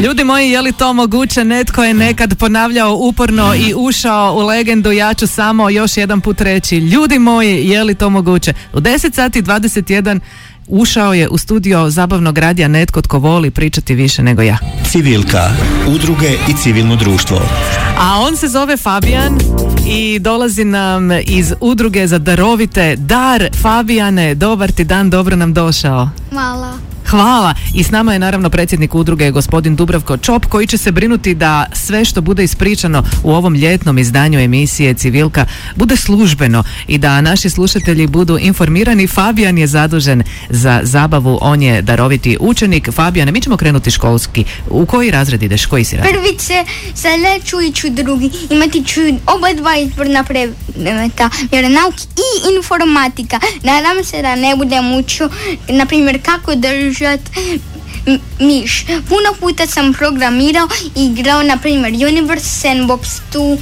[0.00, 1.44] Ljudi moji, je li to moguće?
[1.44, 4.92] Netko je nekad ponavljao uporno i ušao u legendu.
[4.92, 6.76] Ja ću samo još jedan put reći.
[6.76, 8.54] Ljudi moji, je li to moguće?
[8.72, 10.20] U 10 sati 21
[10.68, 14.58] ušao je u studio zabavnog radija netko tko voli pričati više nego ja.
[14.90, 15.50] Civilka,
[15.88, 17.40] udruge i civilno društvo.
[17.98, 19.38] A on se zove Fabijan
[19.86, 23.48] i dolazi nam iz udruge za darovite Dar.
[23.62, 26.08] Fabijane, dobar ti dan, dobro nam došao.
[26.30, 26.72] Hvala.
[27.10, 27.54] Hvala.
[27.74, 31.66] I s nama je naravno predsjednik udruge gospodin Dubravko Čop koji će se brinuti da
[31.72, 37.50] sve što bude ispričano u ovom ljetnom izdanju emisije Civilka bude službeno i da naši
[37.50, 39.06] slušatelji budu informirani.
[39.06, 42.92] Fabijan je zadužen za zabavu, on je daroviti učenik.
[42.92, 44.44] Fabijan, mi ćemo krenuti školski.
[44.68, 45.66] U koji razred ideš?
[45.66, 46.14] Koji si razred?
[46.14, 48.30] Prvi se sada ću ići u drugi.
[48.50, 51.30] Imati ću oba dva izborna predmeta.
[51.52, 53.40] Vjeronauk i informatika.
[53.62, 55.28] Nadam se da ne budem učio,
[55.68, 56.99] na primjer, kako držati
[58.06, 58.84] m- miš.
[58.86, 62.98] Puno puta sam programirao i igrao, na primjer, Universe Sandbox
[63.32, 63.58] 2.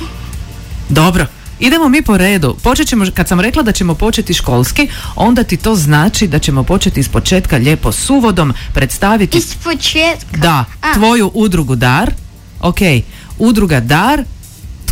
[0.89, 1.27] Dobro.
[1.61, 2.57] Idemo mi po redu.
[2.63, 6.63] Počet ćemo, kad sam rekla da ćemo početi školski, onda ti to znači da ćemo
[6.63, 10.37] početi iz početka lijepo s uvodom predstaviti Iz početka.
[10.37, 10.95] Da, A.
[10.95, 12.13] tvoju udrugu Dar.
[12.61, 12.79] Ok,
[13.39, 14.25] udruga Dar,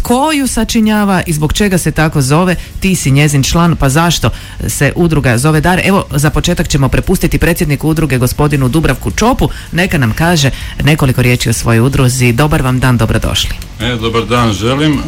[0.07, 4.31] tko ju sačinjava i zbog čega se tako zove, ti si njezin član, pa zašto
[4.69, 5.81] se udruga zove Dar?
[5.85, 10.51] Evo, za početak ćemo prepustiti predsjedniku udruge gospodinu Dubravku Čopu, neka nam kaže
[10.85, 12.33] nekoliko riječi o svojoj udruzi.
[12.33, 13.51] Dobar vam dan, dobrodošli.
[13.81, 15.03] E, dobar dan želim uh,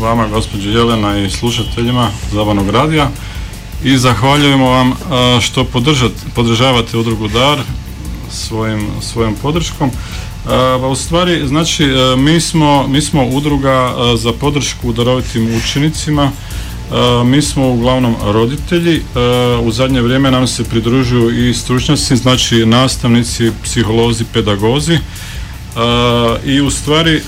[0.00, 3.10] vama gospođo Jelena i slušateljima Zabanog radija
[3.84, 4.96] i zahvaljujemo vam uh,
[5.40, 7.58] što podržat, podržavate udrugu DAR
[8.30, 9.90] svojim, svojom podrškom.
[10.44, 16.30] Pa u stvari, znači, uh, mi, smo, mi smo udruga uh, za podršku darovitim učenicima.
[17.24, 19.02] Mi smo uglavnom roditelji,
[19.62, 24.98] u zadnje vrijeme nam se pridružuju i stručnjaci, znači nastavnici, psiholozi, pedagozi,
[26.44, 27.20] i u stvari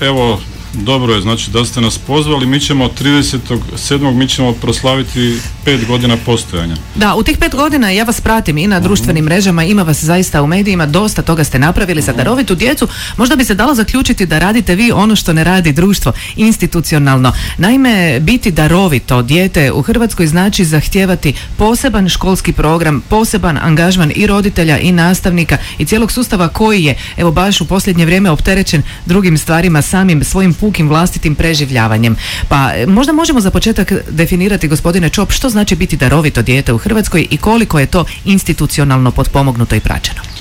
[0.00, 0.40] evo
[0.82, 4.14] dobro je znači da ste nas pozvali mi ćemo 37.
[4.14, 8.66] mi ćemo proslaviti pet godina postojanja Da, u tih pet godina ja vas pratim i
[8.66, 12.88] na društvenim mrežama, ima vas zaista u medijima, dosta toga ste napravili za darovitu djecu.
[13.16, 17.32] Možda bi se dalo zaključiti da radite vi ono što ne radi društvo institucionalno.
[17.58, 24.78] Naime, biti darovito dijete u Hrvatskoj znači zahtijevati poseban školski program, poseban angažman i roditelja
[24.78, 29.82] i nastavnika i cijelog sustava koji je, evo baš u posljednje vrijeme opterećen drugim stvarima,
[29.82, 32.16] samim svojim pukim vlastitim preživljavanjem.
[32.48, 36.78] Pa e, možda možemo za početak definirati, gospodine Čop, što znači biti darovito dijete u
[36.78, 40.20] Hrvatskoj i koliko je to institucionalno potpomognuto i praćeno.
[40.22, 40.32] Uh,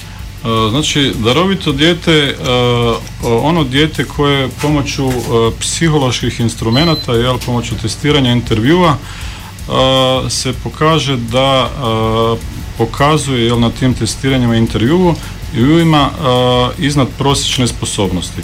[0.69, 5.09] Znači, darovito dijete, uh, ono dijete koje pomoću
[5.59, 8.97] psiholoških instrumenata, jel, pomoću testiranja intervjua,
[10.29, 11.69] se pokaže da
[12.77, 15.15] pokazuje jel, na tim testiranjima intervjuu
[15.55, 16.09] i ima
[16.77, 18.41] iznad prosječne sposobnosti.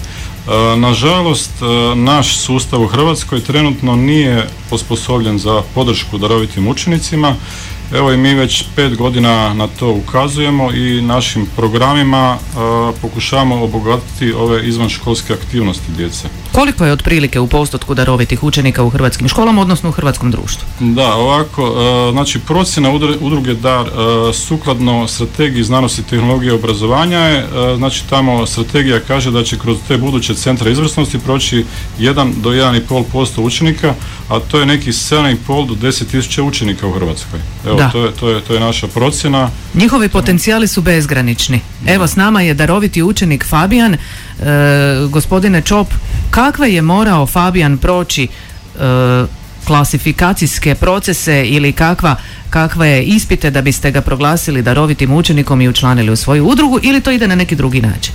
[0.47, 7.35] Uh, Nažalost, uh, naš sustav u Hrvatskoj trenutno nije osposobljen za podršku darovitim učenicima.
[7.93, 14.33] Evo i mi već pet godina na to ukazujemo i našim programima uh, pokušavamo obogatiti
[14.33, 16.27] ove izvanškolske aktivnosti djece.
[16.51, 20.67] Koliko je otprilike u postotku darovitih učenika u hrvatskim školama, odnosno u hrvatskom društvu?
[20.79, 27.19] Da, ovako, uh, znači procjena udru- udruge DAR uh, sukladno strategiji znanosti, tehnologije i obrazovanja
[27.19, 27.45] je,
[27.77, 31.65] znači tamo strategija kaže da će kroz te buduće centre izvrsnosti proći
[31.99, 33.93] 1 do 1,5% učenika,
[34.31, 37.39] a to je neki 7,5 do 10 tisuća učenika u Hrvatskoj.
[37.65, 37.89] Evo, Da.
[37.89, 39.49] to je, to, je, to je naša procjena.
[39.73, 41.59] Njihovi potencijali su bezgranični.
[41.87, 43.93] Evo s nama je daroviti učenik Fabijan.
[43.93, 43.97] E,
[45.09, 45.87] gospodine Čop,
[46.29, 48.27] kakve je morao Fabijan proći e,
[49.67, 52.15] klasifikacijske procese ili kakva,
[52.49, 57.01] kakve je ispite da biste ga proglasili darovitim učenikom i učlanili u svoju udrugu ili
[57.01, 58.13] to ide na neki drugi način?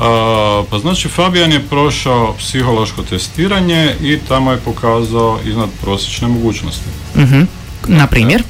[0.00, 6.88] A, pa znači Fabijan je prošao psihološko testiranje i tamo je pokazao iznad prosječne mogućnosti.
[7.16, 7.42] Mhm.
[7.88, 8.42] Na primjer?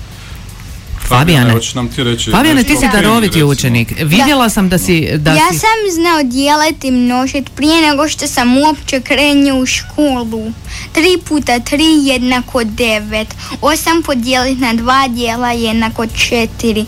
[1.08, 1.52] Fabijane.
[1.52, 3.50] Hoćeš nam ti reći Fabijane, ti si daroviti recimo?
[3.50, 3.92] učenik.
[4.02, 5.08] Vidjela sam da si...
[5.18, 5.58] Da ja si...
[5.58, 10.52] sam znao dijeliti množit prije nego što sam uopće krenio u školu.
[10.92, 13.28] Tri puta tri jednako devet.
[13.60, 16.84] Osam podijeliti na dva dijela jednako četiri.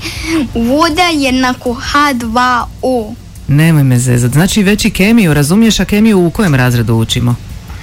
[0.55, 3.14] Voda jednako H2O.
[3.49, 4.33] Nemoj me zezat.
[4.33, 7.35] Znači već i kemiju, razumiješ, a kemiju u kojem razredu učimo?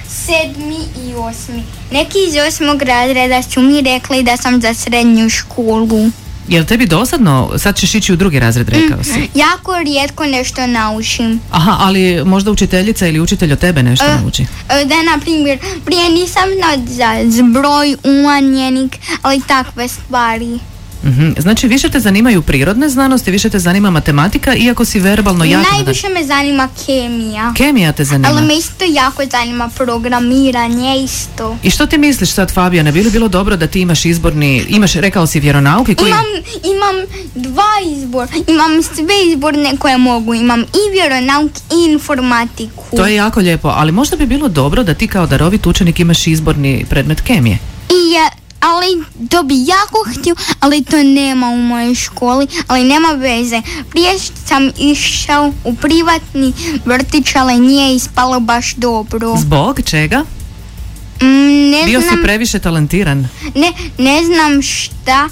[0.08, 1.62] Sedmi i osmi.
[1.92, 6.10] Neki iz osmog razreda su mi rekli da sam za srednju školu.
[6.48, 7.50] Jel tebi dosadno?
[7.58, 9.28] Sad ćeš ići u drugi razred, rekao si.
[9.34, 11.40] Jako rijetko nešto naučim.
[11.50, 14.16] Aha, ali možda učiteljica ili učitelj od tebe nešto E.
[14.20, 14.42] nauči.
[14.42, 20.58] E, Da, na primjer, prije nisam znao za zbroj, umanjenik, ali takve stvari.
[21.04, 21.30] Mhm.
[21.38, 25.72] Znači više te zanimaju prirodne znanosti, više te zanima matematika, iako si verbalno jako...
[25.72, 27.52] Najviše me zanima kemija.
[27.56, 28.28] Kemija te zanima.
[28.28, 31.56] Ali me isto jako zanima programiranje isto.
[31.62, 34.92] I što ti misliš sad, Fabijane, bi li bilo dobro da ti imaš izborni, imaš,
[34.92, 36.08] rekao si vjeronauke koji...
[36.08, 36.24] Imam,
[36.64, 36.96] imam
[37.34, 42.96] dva izbor, imam sve izborne koje mogu, imam i vjeronauk i informatiku.
[42.96, 46.26] To je jako lijepo, ali možda bi bilo dobro da ti kao darovit učenik imaš
[46.26, 47.58] izborni predmet kemije.
[47.90, 48.86] I ja, ali
[49.28, 53.60] to bi jako htio, ali to nema u mojoj školi, ali nema veze.
[53.90, 54.10] Prije
[54.46, 56.52] sam išao u privatni
[56.84, 59.36] vrtić, ali nije ispalo baš dobro.
[59.38, 60.24] Zbog čega?
[61.22, 61.26] Mm,
[61.70, 63.28] ne Bio si znam, previše talentiran.
[63.54, 65.28] ne, ne znam šta,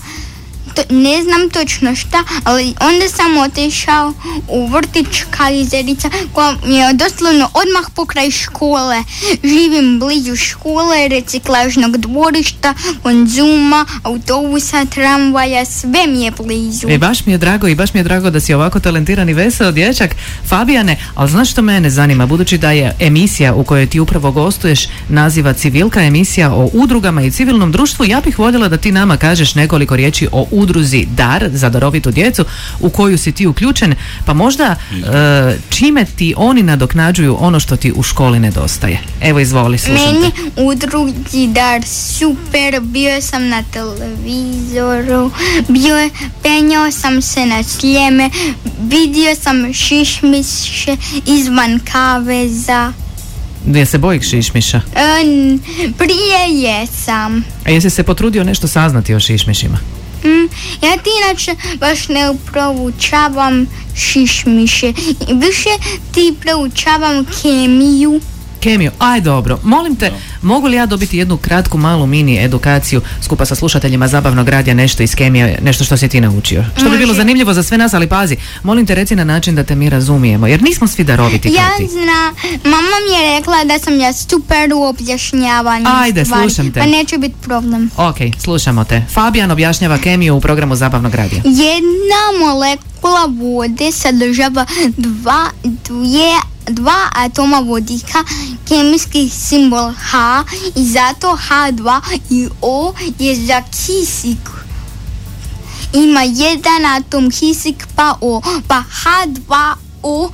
[0.91, 4.13] ne znam točno šta, ali onda sam otišao
[4.49, 9.05] u vrtić Kalizerica koja mi je doslovno odmah pokraj škole.
[9.45, 16.89] Živim blizu škole, reciklažnog dvorišta, konzuma, autobusa, tramvaja, sve mi je blizu.
[16.89, 19.35] E, baš mi je drago i baš mi je drago da si ovako talentiran i
[19.35, 20.17] veseo dječak.
[20.49, 24.89] Fabijane, ali znaš što mene zanima, budući da je emisija u kojoj ti upravo gostuješ
[25.09, 29.55] naziva Civilka, emisija o udrugama i civilnom društvu, ja bih voljela da ti nama kažeš
[29.55, 32.45] nekoliko riječi o udruzi DAR za darovitu djecu
[32.81, 33.95] u koju si ti uključen,
[34.25, 39.01] pa možda e, čime ti oni nadoknađuju ono što ti u školi nedostaje.
[39.21, 40.63] Evo izvoli, slušam Meni te.
[40.63, 45.31] udrugi dar super, bio sam na televizoru,
[45.69, 46.11] bio je,
[46.43, 48.31] penjao sam se na sljeme,
[48.83, 52.93] vidio sam šišmiše izvan kaveza.
[53.67, 54.81] Je se bojiš šišmiša?
[54.97, 55.25] E,
[55.99, 57.45] prije jesam.
[57.65, 59.79] A jesi se potrudio nešto saznati o šišmišima?
[60.25, 60.49] Mm,
[60.83, 63.67] ja ti inače baš ne proučavam
[63.97, 64.93] šišmiše.
[65.29, 65.71] Više
[66.15, 68.21] ti proučavam kemiju.
[68.63, 69.59] Kemiju, aj dobro.
[69.63, 70.13] Molim te,
[70.43, 75.03] mogu li ja dobiti jednu kratku malu mini edukaciju skupa sa slušateljima zabavnog radija nešto
[75.03, 76.65] iz kemije, nešto što si ti naučio?
[76.77, 79.65] Što bi bilo zanimljivo za sve nas, ali pazi, molim te reci na način da
[79.65, 81.93] te mi razumijemo, jer nismo svi daroviti Ja kao ti.
[81.93, 86.81] znam, mama mi je rekla da sam ja super u objašnjavanju Ajde, stvari, slušam te.
[86.81, 87.91] Pa neće biti problem.
[87.97, 89.03] Ok, slušamo te.
[89.15, 91.43] Fabijan objašnjava kemiju u programu zabavnog radija.
[91.45, 94.67] Jedna molekula vode sadržava
[94.97, 96.33] dva, dvije,
[96.67, 98.25] dva atoma vodika,
[98.69, 100.45] kemijski simbol H
[100.77, 102.01] i zato H2
[102.31, 104.51] i O je za kisik.
[105.93, 110.31] Ima jedan atom kisik pa O, pa H2O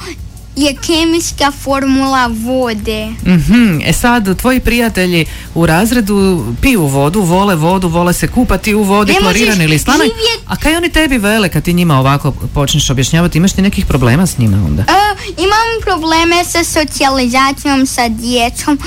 [0.58, 3.06] je kemijska formula vode.
[3.26, 5.24] Mhm, e sad, tvoji prijatelji
[5.54, 6.18] u razredu
[6.60, 10.06] piju vodu, vole vodu, vole se kupati u vodi, Ne klorirani ili slanoj.
[10.06, 13.86] živjet- A kaj oni tebi vele kad ti njima ovako počneš objašnjavati, imaš ti nekih
[13.86, 14.82] problema s njima onda?
[14.82, 14.86] E,
[15.34, 18.78] imam probleme sa socijalizacijom sa djecom.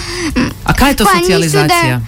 [0.64, 2.02] A kaj je to nisu socijalizacija?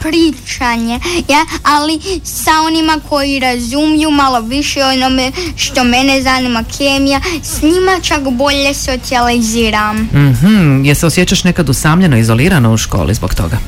[0.00, 7.62] Pričanje, ja, ali sa onima koji razumiju malo više onome što mene zanima kemija, s
[7.62, 9.96] njima čak bolje socijaliziram.
[9.96, 13.58] Mhm, je se osjećaš nekad usamljeno, izolirano u školi zbog toga?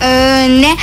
[0.00, 0.06] E,
[0.50, 0.76] ne,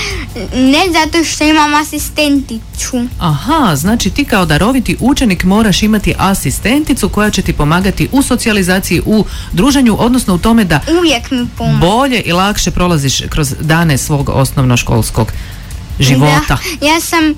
[0.55, 3.07] ne zato što imam asistenticu.
[3.19, 9.01] Aha, znači ti kao daroviti učenik moraš imati asistenticu koja će ti pomagati u socijalizaciji,
[9.05, 11.77] u druženju, odnosno u tome da Uvijek mi pomaže.
[11.79, 15.31] bolje i lakše prolaziš kroz dane svog osnovnoškolskog
[15.99, 16.57] života.
[16.79, 17.29] Da, ja sam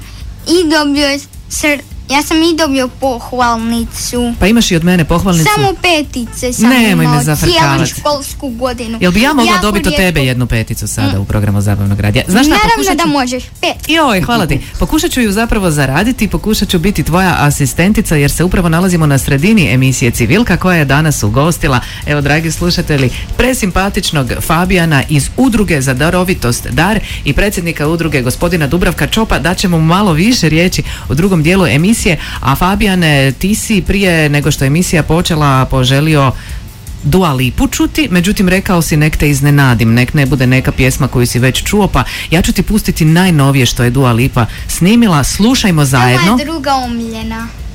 [0.48, 1.08] i dobio
[1.50, 4.34] sr- ja sam i dobio pohvalnicu.
[4.40, 5.50] Pa imaš i od mene pohvalnicu.
[5.56, 8.98] Samo petice sam Nemoj me cijelu školsku godinu.
[9.02, 12.24] Jel bi ja mogla dobiti od tebe jednu peticu sada u programu Zabavnog radija?
[12.28, 13.90] Znaš šta, Naravno da možeš, pet.
[13.90, 14.60] Joj, hvala ti.
[14.80, 19.18] Pokušat ću ju zapravo zaraditi, pokušat ću biti tvoja asistentica jer se upravo nalazimo na
[19.18, 25.94] sredini emisije Civilka koja je danas ugostila, evo dragi slušatelji, presimpatičnog Fabijana iz Udruge za
[25.94, 29.40] darovitost Dar i predsjednika udruge gospodina Dubravka Čopa.
[29.40, 31.93] Daćemo malo više riječi u drugom dijelu emisije,
[32.40, 36.32] a Fabijane, ti si prije nego što je emisija počela poželio
[37.04, 41.28] Dua Lipu čuti, međutim rekao si nek te iznenadim, nek ne bude neka pjesma koju
[41.28, 45.86] si već čuo, pa ja ću ti pustiti najnovije što je Dua Lipa snimila, slušajmo
[45.86, 46.38] zajedno.
[46.40, 46.76] Je druga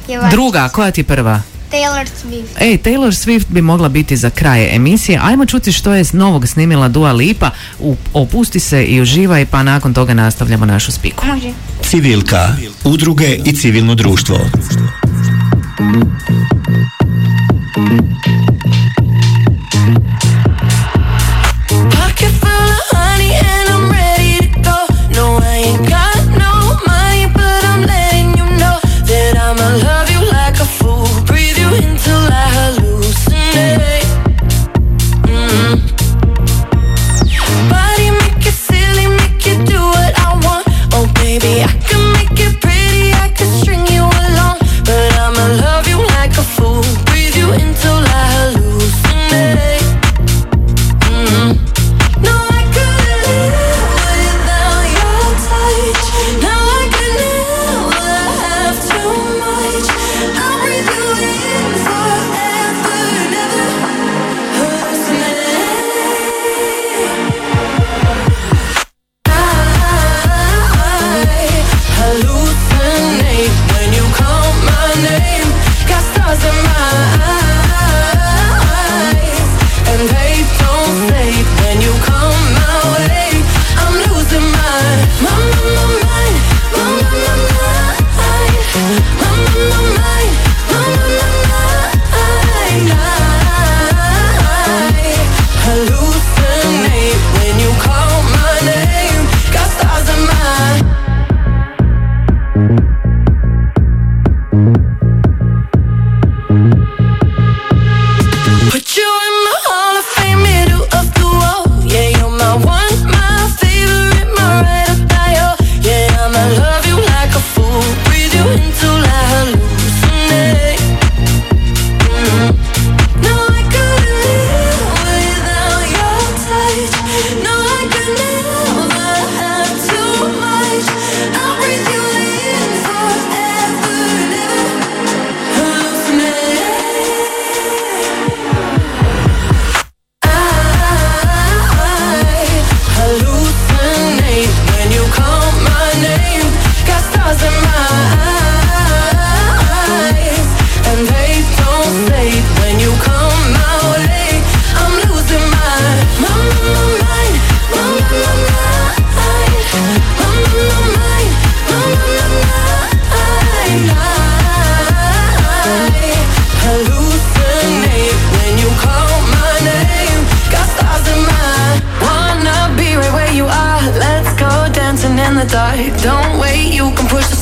[0.06, 0.36] pjevačica.
[0.36, 1.42] Druga, koja ti prva?
[1.70, 2.60] Taylor Swift.
[2.60, 5.20] Ej, Taylor Swift bi mogla biti za kraj emisije.
[5.22, 7.50] Ajmo čuti što je novog snimila Dua Lipa.
[7.78, 11.26] U, opusti se i uživaj, pa nakon toga nastavljamo našu spiku.
[11.26, 11.52] Može.
[11.82, 14.38] Civilka, udruge i civilno društvo.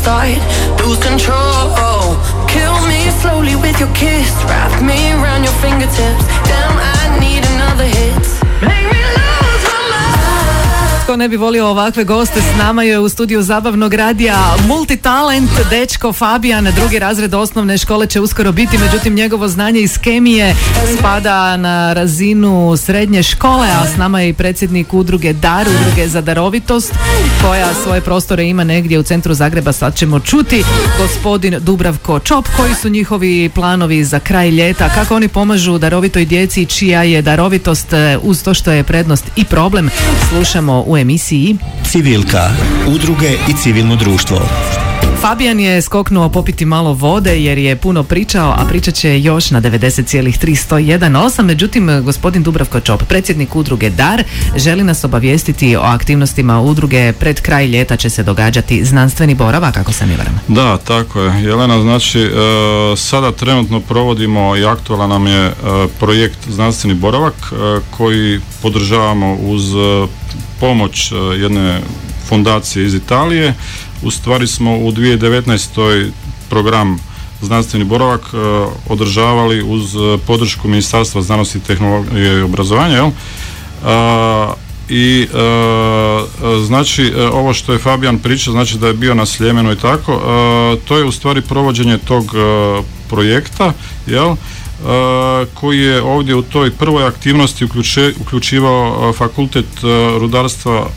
[0.06, 0.38] Start.
[0.86, 2.14] Lose control.
[2.46, 4.30] Kill me slowly with your kiss.
[4.46, 6.24] Wrap me around your fingertips.
[6.46, 6.75] Damn,
[11.16, 16.68] Ne bi volio ovakve goste s nama je u studiju zabavnog radija multitalent dečko Fabijan,
[16.76, 20.54] drugi razred osnovne škole će uskoro biti, međutim njegovo znanje iz kemije
[20.98, 26.20] spada na razinu srednje škole, a s nama je i predsjednik udruge DAR, udruge za
[26.20, 26.92] darovitost,
[27.42, 30.64] koja svoje prostore ima negdje u centru Zagreba, sad ćemo čuti.
[30.98, 36.66] Gospodin Dubravko Čop, koji su njihovi planovi za kraj ljeta, kako oni pomažu darovitoj djeci,
[36.66, 39.90] čija je darovitost e, uz to što je prednost i problem,
[40.28, 41.56] slušamo u emisiji.
[41.84, 42.50] Civilka,
[42.88, 44.85] udruge i civilno društvo.
[45.20, 49.60] Fabijan je skoknuo popiti malo vode jer je puno pričao, a pričat će još na
[49.60, 51.42] 90,301,8.
[51.42, 54.24] Međutim, gospodin Dubravko Čop, predsjednik udruge DAR,
[54.56, 57.12] želi nas obavijestiti o aktivnostima udruge.
[57.12, 60.40] Pred kraj ljeta će se događati znanstveni boravak, ako se mi varam.
[60.48, 61.42] Da, tako je.
[61.42, 62.30] Jelena, znači, e,
[62.96, 65.52] sada trenutno provodimo i aktualan nam je e,
[66.00, 69.62] projekt Znanstveni boravak e, koji podržavamo uz
[70.60, 71.80] pomoć jedne
[72.28, 73.54] fondacije iz Italije.
[74.02, 76.10] U stvari smo u 2019.
[76.50, 76.98] program
[77.42, 78.36] znanstveni boravak e,
[78.88, 83.10] održavali uz e, podršku Ministarstva znanosti, tehnologije i obrazovanja, jel?
[84.88, 89.72] I e, e, znači ovo što je Fabijan pričao znači da je bio na Sljemenu
[89.72, 93.72] i tako e, to je u stvari provođenje tog e, projekta
[94.06, 94.36] jel
[95.54, 99.66] koji je ovdje u toj prvoj aktivnosti uključe, uključivao fakultet
[100.18, 100.88] rudarstva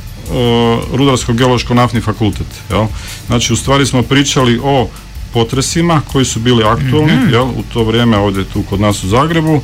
[0.93, 2.85] rudarsko-geološko-naftni fakultet jel?
[3.27, 4.87] znači u stvari smo pričali o
[5.33, 9.55] potresima koji su bili aktualni jel, u to vrijeme ovdje tu kod nas u Zagrebu
[9.55, 9.61] e,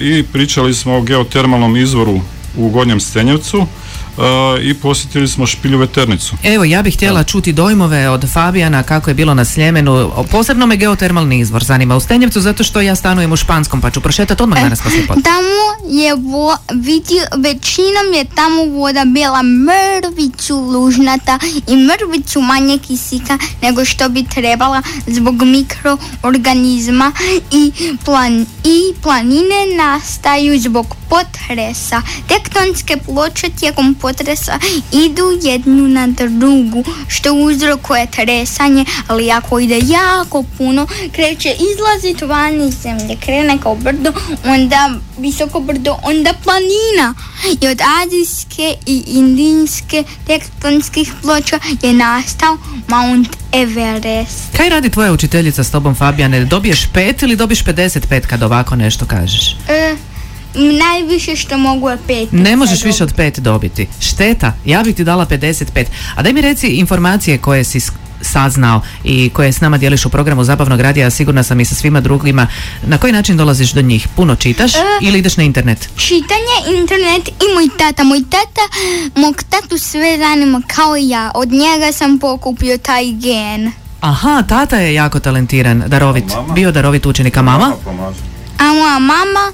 [0.00, 2.20] i pričali smo o geotermalnom izvoru
[2.56, 3.66] u Gornjem Stenjevcu
[4.62, 6.36] i posjetili smo Špilju veternicu.
[6.42, 10.10] Evo, ja bih htjela čuti dojmove od Fabijana kako je bilo na Sljemenu.
[10.30, 14.00] Posebno me geotermalni izvor zanima u Stenjevcu zato što ja stanujem u Španskom pa ću
[14.00, 15.06] prošetati odmah danas poslije.
[15.06, 15.66] Tamo
[16.00, 23.84] je vo, vidi, većinom je tamo voda bila mrvicu lužnata i mrvicu manje kisika nego
[23.84, 27.12] što bi trebala zbog mikroorganizma
[27.50, 27.72] i,
[28.04, 32.02] plan, i planine nastaju zbog potresa.
[32.28, 34.58] Tektonske ploče tijekom potresa
[34.92, 42.68] idu jednu na drugu što uzrokuje tresanje, ali ako ide jako puno kreće izlaziti van
[42.68, 44.12] iz zemlje, krene kao brdo,
[44.44, 47.14] onda visoko brdo, onda planina.
[47.62, 52.58] I od azijske i indijske tektonskih ploča je nastao
[52.88, 54.56] Mount Everest.
[54.56, 56.44] Kaj radi tvoja učiteljica s tobom, Fabijane?
[56.44, 59.56] Dobiješ pet ili dobiš 55 kad ovako nešto kažeš?
[59.68, 59.96] E,
[60.56, 62.28] najviše što mogu je pet.
[62.32, 63.86] Ne možeš više od pet dobiti.
[64.00, 65.84] Šteta, ja bih ti dala 55.
[66.16, 67.80] A daj mi reci informacije koje si
[68.20, 72.00] saznao i koje s nama dijeliš u programu Zabavnog radija, sigurna sam i sa svima
[72.00, 72.46] drugima.
[72.86, 74.08] Na koji način dolaziš do njih?
[74.16, 74.78] Puno čitaš E.
[75.02, 75.88] ili ideš na internet?
[75.96, 78.04] Čitanje, internet i moj tata.
[78.04, 78.60] Moj tata,
[79.14, 81.30] mog tatu sve zanima kao i ja.
[81.34, 83.72] Od njega sam pokupio taj gen.
[84.00, 87.72] Aha, tata je jako talentiran, darovit, bio darovit učenik, a mama?
[88.58, 89.52] A moja mama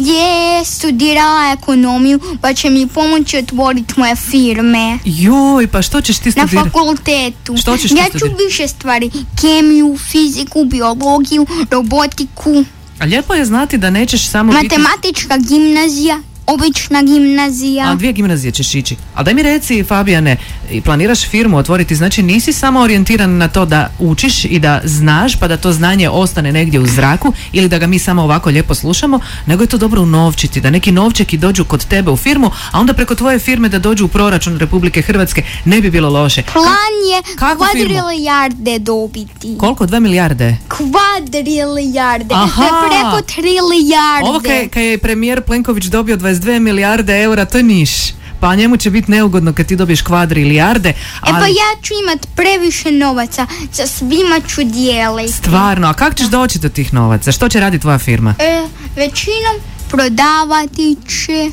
[0.00, 4.98] je studirala ekonomiju pa će mi pomoći otvoriti moje firme.
[5.04, 6.70] Joj, pa što ćeš ti Na studirati?
[6.70, 7.56] fakultetu.
[7.56, 8.44] Što ćeš ja ti ću studirati?
[8.44, 9.10] više stvari.
[9.40, 12.64] Kemiju, fiziku, biologiju, robotiku,
[12.98, 14.64] A lijepo je znati da nećeš samo biti...
[14.68, 17.84] matematička gimnazija, obična gimnazija.
[17.86, 18.96] A dvije gimnazije ćeš ići.
[19.14, 20.36] Ali daj mi reci, Fabijane,
[20.70, 25.36] i planiraš firmu otvoriti, znači nisi samo orijentiran na to da učiš i da znaš,
[25.36, 28.74] pa da to znanje ostane negdje u zraku ili da ga mi samo ovako lijepo
[28.74, 32.80] slušamo, nego je to dobro unovčiti, da neki novčeki dođu kod tebe u firmu, a
[32.80, 36.42] onda preko tvoje firme da dođu u proračun Republike Hrvatske, ne bi bilo loše.
[36.42, 39.56] Plan je kvadrilijarde dobiti.
[39.58, 39.86] Koliko?
[39.86, 40.56] Dve milijarde?
[40.68, 42.34] Kvadrilijarde.
[42.34, 42.62] Aha.
[42.62, 44.28] Je preko trilijarde.
[44.28, 48.19] Ovo kaj, kaj je premijer Plenković dobio 22 milijarde eura, to je niš.
[48.40, 50.88] Pa njemu će biti neugodno kad ti dobiješ kvadrilijarde.
[50.88, 55.32] E pa ali- ja ću imat previše novaca, sa svima ću dijeliti.
[55.32, 57.32] Stvarno, a kako ćeš doći do tih novaca?
[57.32, 58.34] Što će raditi tvoja firma?
[58.38, 58.66] E,
[58.96, 59.56] većinom
[59.90, 61.50] prodavati će.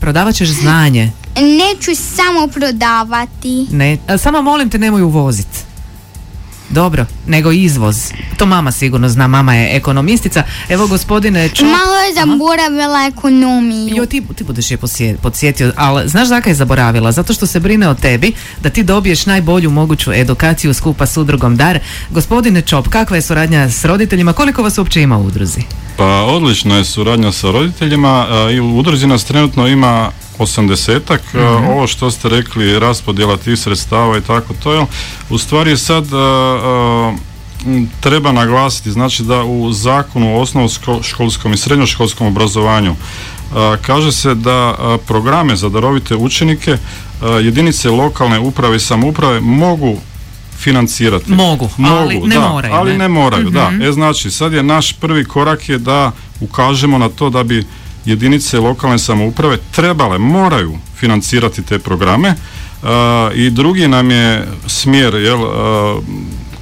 [0.00, 1.12] Prodavat ćeš znanje.
[1.36, 3.66] Neću samo prodavati.
[3.70, 5.69] Ne, samo molim te nemoj uvozit.
[6.70, 8.12] Dobro, nego izvoz.
[8.36, 10.42] To mama sigurno zna, mama je ekonomistica.
[10.68, 11.66] Evo gospodine Čop.
[11.66, 13.96] Malo je zaboravila ekonomiju.
[13.96, 14.78] Jo, ti, ti budeš je
[15.22, 17.12] podsjetio, ali znaš zakaj je zaboravila?
[17.12, 21.56] Zato što se brine o tebi, da ti dobiješ najbolju moguću edukaciju skupa s udrugom
[21.56, 21.78] DAR.
[22.10, 24.32] Gospodine Čop, kakva je suradnja s roditeljima?
[24.32, 25.60] Koliko vas uopće ima u udruzi?
[25.96, 31.20] Pa odlična je suradnja sa roditeljima a, i u udruzi nas trenutno ima osamdesetak.
[31.34, 34.86] E, Ovo što ste rekli, raspodjela tih sredstava i tako to je,
[35.30, 42.26] u stvari sad e, e, treba naglasiti, znači da u zakonu o osnovnoškolskom i srednjoškolskom
[42.26, 42.96] obrazovanju
[43.54, 46.76] a, kaže se da a, programe za darovite učenike
[47.22, 49.96] a, jedinice lokalne uprave i samouprave mogu
[50.58, 51.32] financirati.
[51.32, 52.98] Mogu, ali ne da, moraju, Ali ne?
[52.98, 53.70] ne moraju, da.
[53.82, 57.66] E znači, sad je naš prvi korak je da ukažemo na to da bi
[58.04, 62.36] jedinice lokalne samouprave trebale, moraju financirati te programe e,
[63.34, 65.48] i drugi nam je smjer jel, e,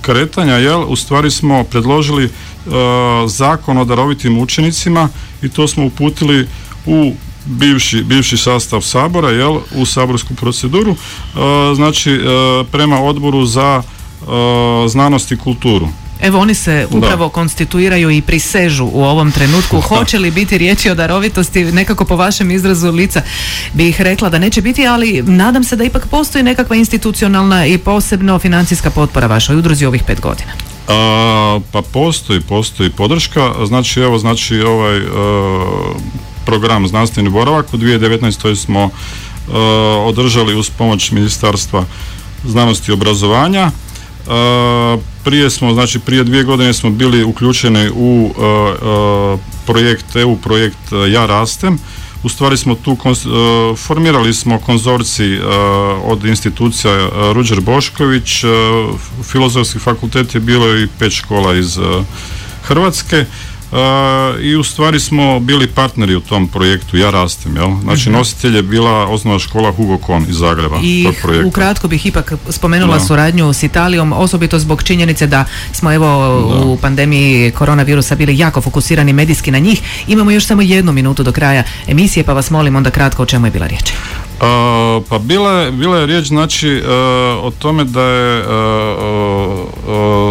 [0.01, 2.31] kretanja, jel, u stvari smo predložili e,
[3.27, 5.09] zakon o darovitim učenicima
[5.43, 6.49] i to smo uputili
[6.87, 7.13] u
[7.45, 10.97] bivši, bivši sastav sabora, jel, u saborsku proceduru, e,
[11.75, 12.21] znači e,
[12.73, 15.89] prema odboru za e, znanost i kulturu.
[16.21, 19.81] Evo oni se upravo konstituiraju i prisežu u ovom trenutku.
[19.81, 23.23] Hoće li biti riječi o darovitosti, nekako po vašem izrazu lica
[23.73, 28.39] bih rekla da neće biti, ali nadam se da ipak postoji nekakva institucionalna i posebno
[28.39, 30.53] financijska potpora vašoj udruzi ovih pet godina.
[30.89, 35.03] A, pa postoji, postoji podrška, znači evo znači ovaj e,
[36.47, 38.57] program znanstveni boravak u 2019.
[38.57, 38.91] smo e,
[40.05, 41.85] održali uz pomoć Ministarstva
[42.45, 43.71] znanosti i obrazovanja.
[43.71, 50.37] E, prije smo, znači prije dvije godine smo bili uključeni u e, e, projekt EU
[50.37, 51.79] projekt e, Ja rastem.
[52.23, 52.97] U stvari smo tu
[53.77, 55.41] formirali smo konzorcij e,
[56.05, 58.45] od institucija Ruđer Bošković,
[59.23, 61.79] Filozofski fakultet je bilo i pet škola iz
[62.63, 63.25] Hrvatske
[64.43, 67.69] i u stvari smo bili partneri u tom projektu Ja rastem, jel?
[67.83, 70.85] Znači nositelj je bila osnovna škola Hugo Kon iz Zagreba Mhm.
[70.85, 71.47] I tog projekta.
[71.49, 73.01] ukratko bih ipak spomenula Da.
[73.01, 76.09] suradnju s Italijom, osobito zbog činjenice da smo evo
[76.65, 77.19] u pandemiji
[77.51, 79.81] koronavirusa bili jako fokusirani medijski na njih.
[80.09, 83.47] Imamo još samo jednu minutu do kraja emisije, pa vas molim onda kratko o čemu
[83.47, 83.93] je bila riječ.
[84.41, 86.83] A, pa bila je, bila je riječ znači e,
[87.35, 88.45] o tome da je e,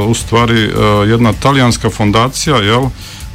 [0.07, 0.69] u stvari e,
[1.07, 2.83] jedna talijanska fondacija, jel,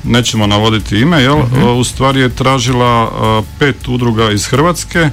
[0.04, 3.10] nećemo navoditi ime, jel, e, u stvari je tražila
[3.58, 5.10] pet udruga iz Hrvatske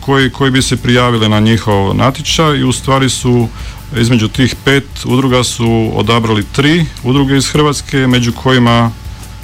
[0.00, 3.48] koji, koji bi se prijavili na njihov natječaj i u stvari su
[3.96, 8.90] između tih pet udruga su odabrali tri udruge iz Hrvatske, među kojima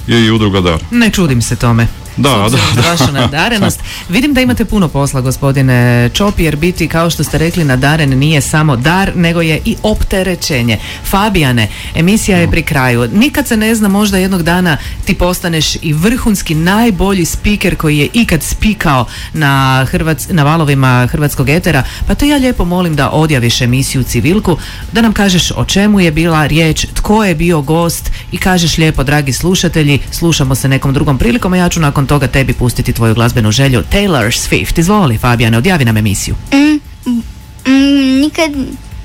[0.07, 0.79] je i udruga Dar.
[0.91, 1.87] Ne čudim se tome.
[2.17, 3.79] Da, da, na vašu nadarenost.
[4.09, 8.41] Vidim da imate puno posla, gospodine Čop, jer biti, kao što ste rekli, nadaren nije
[8.41, 10.77] samo dar, nego je i opterećenje.
[11.03, 13.09] Fabijane, emisija je pri kraju.
[13.13, 18.07] Nikad se ne zna, možda jednog dana ti postaneš i vrhunski najbolji speaker koji je
[18.13, 23.61] ikad spikao na, Hrvac, na valovima hrvatskog etera, pa te ja lijepo molim da odjaviš
[23.61, 24.57] emisiju Civilku,
[24.91, 29.03] da nam kažeš o čemu je bila riječ, tko je bio gost i kažeš lijepo,
[29.03, 33.13] dragi slušatelji, slušamo se nekom drugom prilikom, a ja ću nakon toga tebi pustiti tvoju
[33.13, 33.83] glazbenu želju.
[33.91, 36.35] Taylor Swift, izvoli Fabijane, odjavi nam emisiju.
[36.53, 38.51] Mm, nikad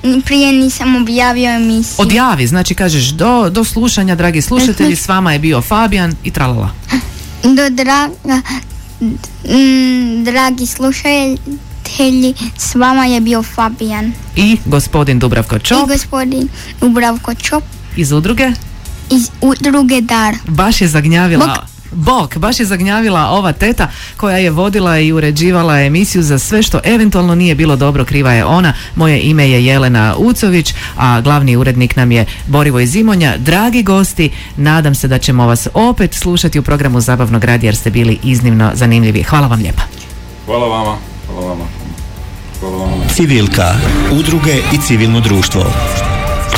[0.02, 1.94] ni prije nisam objavio emisiju.
[1.98, 6.70] Odjavi, znači kažeš do, do slušanja, dragi slušatelji, s vama je bio Fabijan i tralala.
[7.42, 8.42] Do draga,
[9.00, 16.48] mm, dragi slušatelji, s vama je bio Fabijan I gospodin Dubravko i Čop gospodin
[16.80, 17.64] Dubravko Čop
[17.96, 18.52] iz udruge,
[19.10, 20.34] iz udruge Dar.
[20.48, 21.66] baš je zagnjavila...
[21.92, 26.80] Bok, baš je zagnjavila ova teta koja je vodila i uređivala emisiju za sve što
[26.84, 28.72] eventualno nije bilo dobro, kriva je ona.
[28.96, 33.36] Moje ime je Jelena Ucović, a glavni urednik nam je Borivoj Zimonja.
[33.36, 37.90] Dragi gosti, nadam se da ćemo vas opet slušati u programu Zabavnog radija jer ste
[37.90, 39.22] bili iznimno zanimljivi.
[39.22, 39.82] Hvala vam lijepa.
[40.46, 40.96] Hvala vama.
[41.26, 41.64] Hvala vama.
[42.60, 43.04] Hvala vama.
[43.14, 43.74] Civilka,
[44.12, 45.64] udruge i civilno društvo.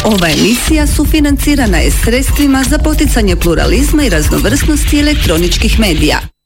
[0.05, 6.38] Ova emisija sufinancirana je sredstvima za poticanje pluralizma i raznovrsnosti elektroničkih medija.